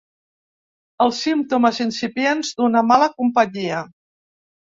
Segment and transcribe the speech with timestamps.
[1.05, 3.83] Els símptomes incipients d’una mala companyia.